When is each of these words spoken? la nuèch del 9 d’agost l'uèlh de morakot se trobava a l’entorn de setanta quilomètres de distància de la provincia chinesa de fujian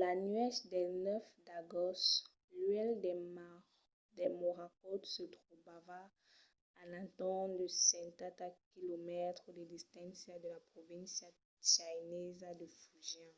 la 0.00 0.10
nuèch 0.24 0.58
del 0.72 0.90
9 1.06 1.26
d’agost 1.46 2.08
l'uèlh 2.58 2.94
de 4.18 4.24
morakot 4.40 5.02
se 5.14 5.24
trobava 5.38 6.00
a 6.78 6.80
l’entorn 6.90 7.48
de 7.60 7.66
setanta 7.90 8.46
quilomètres 8.70 9.54
de 9.56 9.64
distància 9.74 10.32
de 10.42 10.48
la 10.54 10.60
provincia 10.70 11.28
chinesa 11.72 12.50
de 12.60 12.66
fujian 12.80 13.32